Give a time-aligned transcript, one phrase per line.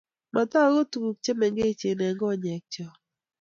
[0.33, 2.85] Matagu tuguk chemengechen eng konyekcho